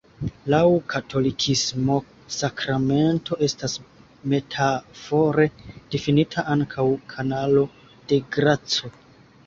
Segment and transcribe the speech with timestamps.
[0.51, 0.61] Laŭ
[0.93, 1.97] katolikismo,
[2.37, 3.77] sakramento estas
[4.35, 5.49] metafore
[5.95, 7.71] difinita ankaŭ "kanalo
[8.13, 8.97] de graco".